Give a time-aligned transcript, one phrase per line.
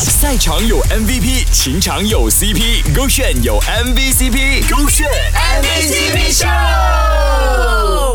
[0.00, 6.46] 赛场有 MVP，情场有 CP，勾选有 MVCp，勾选 MVCp 秀，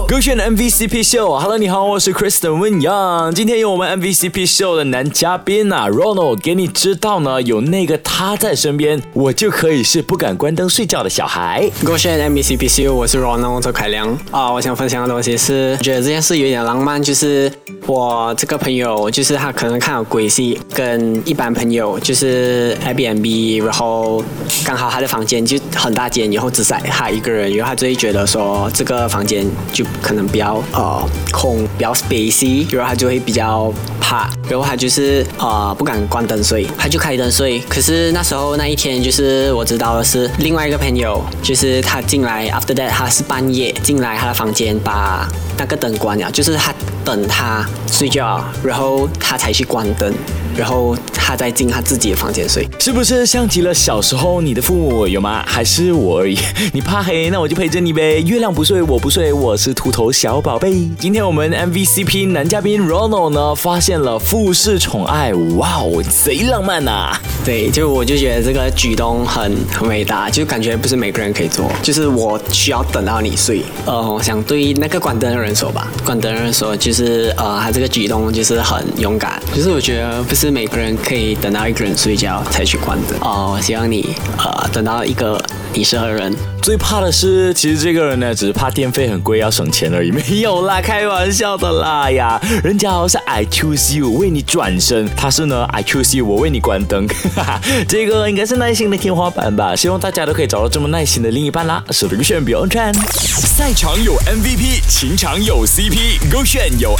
[0.07, 1.37] 勾选 MVCp 秀。
[1.37, 3.33] Hello，你好，我是 Kristen Win Young。
[3.33, 11.69] 今天有我们 MVCp 秀的男嘉宾啊，Ronald，给你知道呢，有那个他在身边，我就可以是不敢关灯睡觉的小孩。
[11.83, 14.53] 勾选 MVCp 秀，我是 Ronald 周凯亮啊。
[14.53, 17.51] 我想分享的东西是，觉得这件事有点浪漫，就是
[17.85, 24.23] 我这个朋友，就是他可能看了鬼戏，跟一般朋友就是 Airbnb，然后
[24.63, 37.59] 刚好他的房间就很大间，然后只塞他一个人，然后他就会觉得说这个房间就可能比较呃空，比较 spacey，然后他就会比较怕，然后他就是呃不敢关灯睡，他就开灯睡。
[37.67, 46.73] 可是那时候那一天就是我知道的是另外一个朋友，就是他进来 after that 他是半夜进来他的房间把那个灯关了，就是他
[47.05, 50.11] 等他睡觉，然后他才去关灯，
[50.57, 52.67] 然后他再进他自己的房间睡。
[52.79, 55.43] 是不是像极了小时候你的父母有吗？
[55.45, 56.35] 还是我而已？
[56.73, 58.19] 你怕黑，那我就陪着你呗。
[58.21, 60.89] 月亮不睡，我不睡，我是秃头小宝贝。
[60.97, 67.15] 今天我们 MVCp 男嘉宾 Ronald 呢，发现了复式宠爱，哇哦，贼浪漫呐！
[67.45, 71.71] 对，就我就觉得这个举动很很伟大，就感觉不是每个人可以做。
[71.83, 73.61] 就是我需要等到你睡。
[73.85, 79.41] 呃，我想对那个关灯的人说吧，关灯的人说，就是呃，他这个举动就是很勇敢。
[79.53, 83.17] 就是我觉得不是每个人可以等到一个人睡觉才去关灯。
[83.21, 85.41] 哦，我希望你呃等到一个
[85.73, 86.33] 你适合的人。
[86.61, 92.39] 最怕的是，其实这个人呢，只是怕电费很贵要省钱而已，没有啦，开玩笑的啦呀。
[92.63, 99.75] 人家好是 I choose you 为你转身，他是呢 I choose you 我为你关灯，哈哈，这个应该是耐心的天花板吧。
[99.75, 101.83] 希望大家都可以找到这么耐心的另一半啦。
[101.91, 106.95] 手头选 Beyond 赛场有 MVP，情场有 CP，勾选有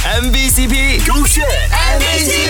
[0.74, 2.43] MVCp，勾选 MVCp。